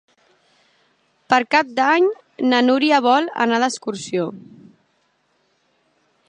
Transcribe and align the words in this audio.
Per 1.33 1.39
Cap 1.55 1.69
d'Any 1.79 2.07
na 2.53 2.63
Núria 2.71 3.01
vol 3.09 3.29
anar 3.45 3.61
d'excursió. 3.65 4.27